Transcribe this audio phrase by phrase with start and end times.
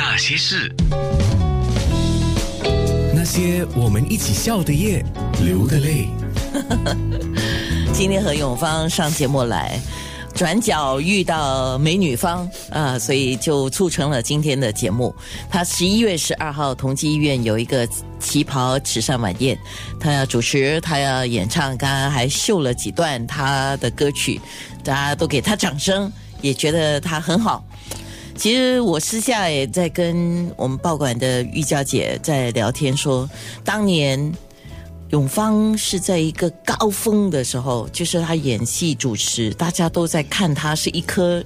[0.00, 0.72] 那些事，
[3.12, 5.04] 那些我们一起笑的夜，
[5.42, 6.08] 流的泪。
[7.92, 9.76] 今天和永芳上节目来，
[10.36, 15.12] 转角遇到美女方啊，所以就促成了今天的节目。
[15.50, 17.86] 他十一月十二号同济医院有一个
[18.20, 19.58] 旗袍慈善晚宴，
[19.98, 24.40] 他要主持，他要演唱，刚刚还秀了几段他的歌曲，
[24.84, 27.64] 大家都给他掌声，也觉得他很好。
[28.38, 33.28] 其实我私下也在跟我们报馆的玉娇姐在聊天，说
[33.64, 34.32] 当年
[35.10, 41.42] 永芳是在一个高峰的时候，就是他演戏主持，大家都在看他是一颗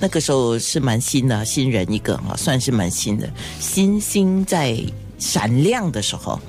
[0.00, 3.30] 那个时候是蛮新的新人一个啊，算是蛮新的
[3.60, 4.76] 星星在
[5.20, 6.40] 闪亮的时候，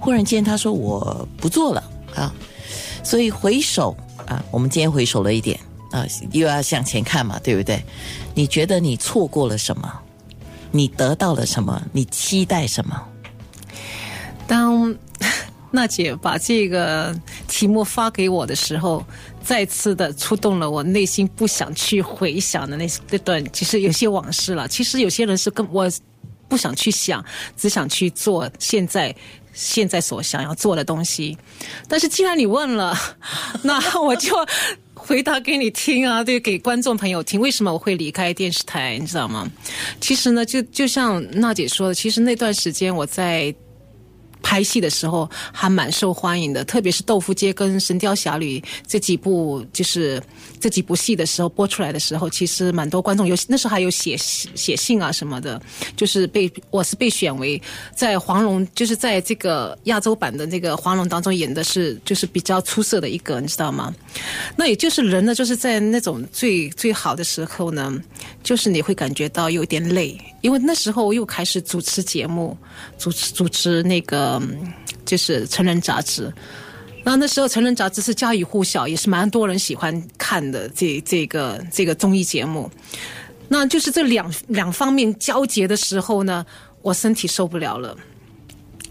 [0.00, 1.84] 忽然间他说我不做了
[2.14, 2.34] 啊，
[3.02, 3.94] 所以回首
[4.26, 5.60] 啊，我们今天回首了一点。
[5.94, 7.80] 啊，又要向前看嘛，对不对？
[8.34, 9.88] 你觉得你错过了什么？
[10.72, 11.80] 你得到了什么？
[11.92, 13.00] 你期待什么？
[14.48, 14.92] 当
[15.70, 17.14] 娜姐把这个
[17.46, 19.04] 题目发给我的时候，
[19.40, 24.66] 再次的触动了我内心不想去回想的那那段，其实有些往事了。
[24.66, 25.88] 其实有些人是跟我
[26.48, 27.24] 不想去想，
[27.56, 29.14] 只想去做现在
[29.52, 31.38] 现在所想要做的东西。
[31.88, 32.98] 但是既然你问了，
[33.62, 34.34] 那我就。
[35.06, 37.38] 回答给你听啊，对，给观众朋友听。
[37.38, 38.96] 为什么我会离开电视台？
[38.98, 39.50] 你知道吗？
[40.00, 43.54] 其实呢，就就像娜姐说的，其实那段时间我在。
[44.44, 50.22] 拍戏的时候还蛮受欢迎的，特别是《豆腐街》跟《神雕侠侣》这几部，就是
[50.60, 55.60] 这几部戏的时候播出来的时候，其实蛮多观众有那时候还有写写信啊什么的，
[55.96, 57.60] 就是被我是被选为
[57.96, 63.94] 在黄蓉，就是在这个亚洲版的那个黄蓉当中演的是就是比较出色的一个，你知道吗？
[64.56, 67.98] 那也就是人呢，就是在那种最最好的时候呢，
[68.42, 72.54] 就是你会感觉到有点累，因为那时候我又开始主持节目，
[72.98, 74.40] 主持主持那个。
[75.06, 76.32] 就是成人杂志，
[77.04, 80.66] 那那时候成人杂志是家喻户晓，也是蛮多人喜欢看的。
[80.70, 82.70] 这这个这个综艺节目，
[83.46, 86.44] 那就是这两两方面交接的时候呢，
[86.80, 87.94] 我身体受不了了。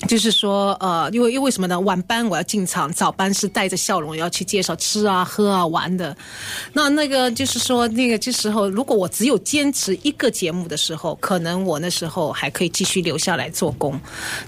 [0.08, 1.80] 就是说，呃，因为因为什么呢？
[1.80, 6.16] 晚班我要进场，早班是带着笑容要去介绍吃啊、喝啊、玩的。
[6.74, 14.00] 那那个就是说，那个这时候，如果我只有坚持一个节目的时候，可能我那时候还可以继续留下来做工。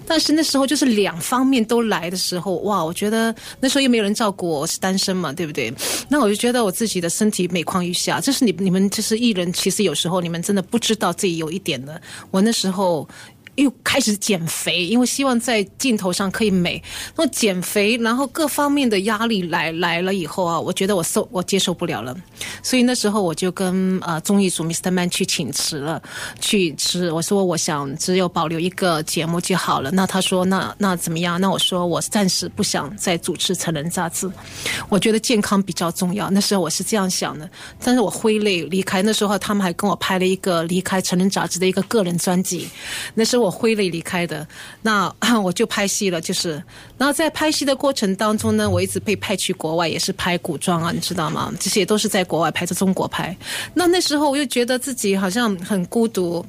[0.05, 2.83] 但是那时候就是两方面都来的时候，哇！
[2.83, 5.73] 我觉得那时候又没有人照顾我，我是单身嘛，对不对？
[6.09, 8.19] 那我就觉得我自己的身体每况愈下。
[8.19, 12.01] 这是你你们就是艺人，其实有时候你们真的不知道自己有一点的。
[12.31, 13.07] 我那时候。
[13.55, 16.81] 又开始减肥，因为希望在镜头上可以美。
[17.15, 22.15] 那减肥，然后各方面的压力来来了以后啊，我觉得我受我接受不了了。
[22.61, 24.91] 所以那时候我就跟呃综艺组 Mr.
[24.91, 26.01] Man 去请辞了，
[26.41, 27.09] 去吃。
[27.11, 29.89] 我说我想只有保留一个节目就好了。
[29.91, 31.39] 那他说那那怎么样？
[31.39, 34.29] 那我说我暂时不想再主持成人杂志，
[34.89, 36.29] 我觉得健康比较重要。
[36.29, 37.49] 那时候我是这样想的，
[37.81, 39.01] 但是我挥泪离开。
[39.01, 42.67] 那时候他们还跟我拍了一个离开成人杂志的一个个人专辑。
[43.13, 43.44] 那时候。
[43.45, 44.45] 我挥泪离开的，
[44.81, 45.13] 那
[45.43, 46.19] 我就拍戏了。
[46.19, 46.61] 就是，
[46.97, 51.53] 然后在拍戏的过程当中呢，我一直被派去国外，也是拍古装啊，你知道吗？
[51.59, 53.35] 这些都是在国外拍，在中国拍。
[53.73, 56.45] 那那时候我又觉得自己好像很孤独，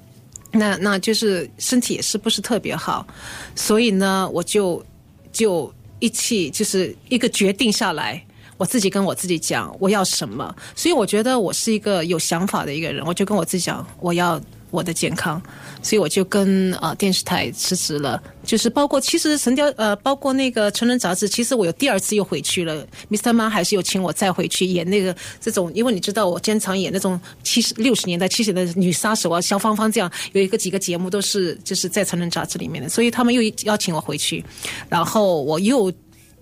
[0.50, 3.06] 那那就是身体也是不是特别好，
[3.54, 4.82] 所以呢，我就
[5.30, 8.24] 就一气就是一个决定下来，
[8.56, 10.54] 我自己跟我自己讲我要什么。
[10.74, 14.40] 所以我觉得我是一个有想法的一个人，我就跟我自己讲我要。
[14.70, 15.40] 我的健康，
[15.82, 18.22] 所以我就跟呃电视台辞职了。
[18.44, 22.86] 就是包括其实神雕呃，包括那个成人杂志，其实我有第二次又回去了。
[23.10, 23.32] Mr.
[23.32, 34.44] Man 还是有请我再回去演那个这种，因为你知道我经常演那种七十六十年代七十年代女杀手啊，肖芳芳这样有一个几个节目都是就是在成人杂志里面的，所以他们又邀请我回去，
[34.88, 35.92] 然后我又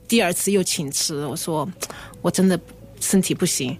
[0.06, 1.66] 第二次又请辞，我说
[2.20, 2.60] 我真的
[3.00, 3.76] 身体不行。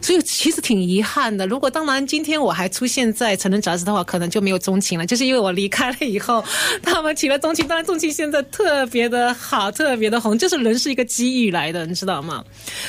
[0.00, 1.46] 所以其实挺遗憾的。
[1.46, 5.06] 如果当然今天我还出现在成人杂志的话，可能就没有钟情了。
[5.06, 6.44] 就是因为我离开了以后，
[6.82, 7.66] 他们请了钟情。
[7.66, 10.38] 当然钟情现在特别的好，特别的红。
[10.38, 12.44] 就是人是一个机遇来的，你知道吗？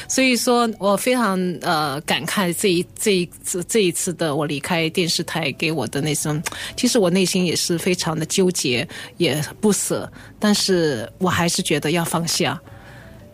[0.08, 6.42] 所以说我非常呃感慨这一这一次这一次的我离开电视台给我的那种，
[6.76, 8.88] 其实我内心也是非常的纠结，
[9.18, 10.12] 也不舍。
[10.40, 12.60] 但是我还是觉得要放下，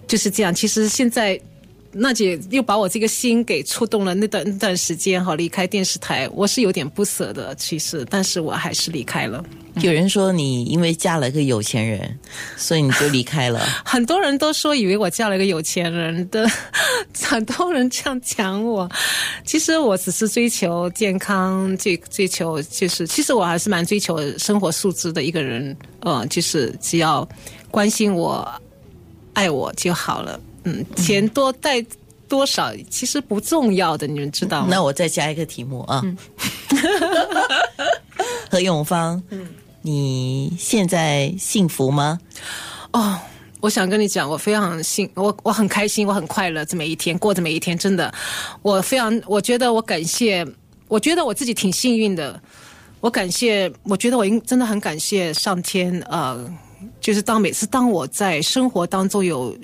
[0.08, 0.54] 就是这样。
[0.54, 1.40] 其实现在。
[1.98, 4.14] 娜姐又把我这个心给触动了。
[4.14, 9.44] 那段那段时间哈，离开电视台，我是有点不舍的，其实，但是我还是离开了。
[9.82, 12.18] 有人说你因为嫁了个有钱人，
[12.56, 13.60] 所以你就离开了。
[13.86, 16.50] 很多人都说以为我嫁了个有钱人的，
[17.22, 18.90] 很多人这样讲我。
[19.46, 25.78] 其实我只是追求健康，追追求就是，其实我还是蛮追求生活素质的一个人。
[26.00, 27.28] 呃，就是只要
[27.70, 28.50] 关心我、
[29.34, 30.40] 爱我就好了。
[30.68, 31.84] 嗯，钱多带
[32.28, 34.68] 多少其实不重要的，你们知道吗？
[34.70, 36.04] 那我再加一个题目啊，
[38.52, 39.22] 何永芳。
[39.30, 39.48] 嗯。
[39.84, 42.20] 你现在幸福吗？
[42.92, 43.18] 哦，
[43.62, 48.14] 我想跟你讲，我非常幸，我我很开心，我很快乐，这么一天过这么一天，真的，
[48.62, 50.46] 我非常，我觉得我感谢，
[50.90, 52.38] 我觉得我自己挺幸运的，
[53.00, 56.54] 我感谢，我觉得我应真的很感谢上天，呃，
[57.00, 59.58] 就是当每次当我在生活当中有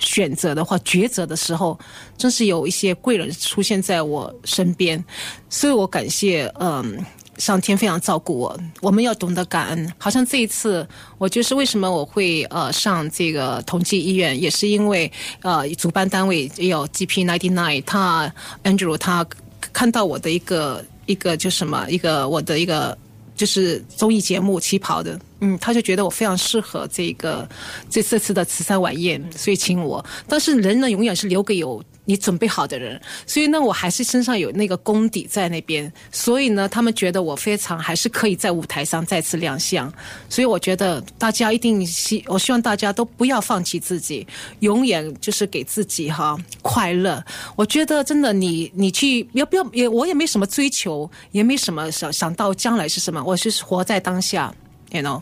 [0.00, 1.78] 选择的话、抉择的时候，
[2.16, 5.02] 真是有一些贵人出现在我身边，
[5.48, 7.04] 所以我感谢，嗯。
[7.36, 9.92] 上天非常照顾我，我们要懂得感恩。
[9.98, 10.86] 好像这一次，
[11.18, 15.10] 我就是为什么我会呃上这个同济医院，也是因为
[15.42, 18.32] 呃主办单位也有 GP ninety nine，他
[18.62, 19.26] Andrew 他
[19.72, 22.96] 看到我的一个一个就什么一个我的一个
[23.34, 27.48] 就是综艺节目旗袍的，嗯，他就觉得我非常适合这个
[27.90, 30.04] 这这次的慈善晚宴，所以请我。
[30.28, 31.82] 但是人呢，永远是留给有。
[32.06, 39.92] 你准备好的人，所以呢，我还是身上有那个功底在那边，所以呢，他们觉得我非常还是可以在舞台上再次亮相，
[40.28, 44.26] 所以我觉得大家一定希，我希望大家都不要放弃自己，
[44.60, 47.24] 永远就是给自己哈快乐。
[47.56, 54.54] 我觉得真的，你你去要不要也我也没什么追求，也没什么想想到将来是什么，我是活在当下
[54.90, 55.20] ，you know。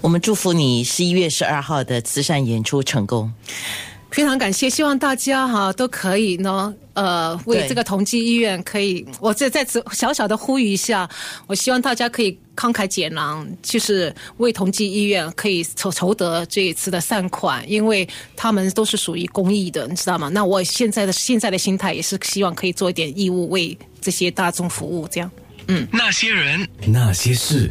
[0.00, 3.32] 我们祝福你十一月十二号的慈善演出成功。
[4.12, 11.08] 非常感谢，希望大家哈都可以呢，呃，为这个同济医院可以，我再在此小小的呼吁一下，
[11.46, 18.06] 我希望大家可以慷慨解囊，就是为同济医院可以筹筹得这一次的善款，因为
[18.36, 20.28] 他们都是属于公益的，你知道吗？
[20.28, 25.30] 那我现在的现在的心态也是希望可以做一点义务，为这些大众服务，这样，
[25.68, 27.70] 嗯，那些人，那些事。